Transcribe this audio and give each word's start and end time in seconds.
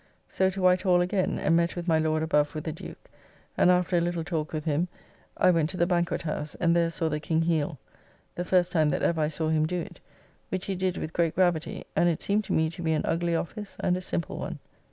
So 0.27 0.49
to 0.49 0.63
Whitehall 0.63 0.99
again 1.01 1.37
and, 1.37 1.55
met 1.55 1.75
with 1.75 1.87
my 1.87 1.99
Lord 1.99 2.23
above 2.23 2.55
with 2.55 2.63
the 2.63 2.71
Duke; 2.71 3.07
and 3.55 3.69
after 3.69 3.99
a 3.99 4.01
little 4.01 4.23
talk 4.23 4.51
with 4.51 4.65
him, 4.65 4.87
I 5.37 5.51
went 5.51 5.69
to 5.69 5.77
the 5.77 5.85
Banquethouse, 5.85 6.55
and 6.55 6.75
there 6.75 6.89
saw 6.89 7.07
the 7.07 7.19
King 7.19 7.43
heal, 7.43 7.77
the 8.33 8.43
first 8.43 8.71
time 8.71 8.89
that 8.89 9.03
ever 9.03 9.21
I 9.21 9.27
saw 9.27 9.49
him 9.49 9.67
do 9.67 9.79
it; 9.79 9.99
which 10.49 10.65
he 10.65 10.73
did 10.73 10.97
with 10.97 11.13
great 11.13 11.35
gravity, 11.35 11.83
and 11.95 12.09
it 12.09 12.19
seemed 12.19 12.45
to 12.45 12.53
me 12.53 12.67
to 12.71 12.81
be 12.81 12.93
an 12.93 13.05
ugly 13.05 13.35
office 13.35 13.77
and 13.79 13.95
a 13.95 14.01
simple 14.01 14.39
one. 14.39 14.57